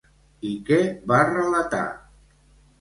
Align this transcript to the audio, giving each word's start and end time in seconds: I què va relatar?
I 0.51 0.53
què 0.69 0.79
va 1.13 1.21
relatar? 1.29 1.85